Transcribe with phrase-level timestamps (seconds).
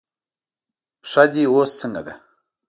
[1.01, 2.13] پښه دې اوس څنګه ده؟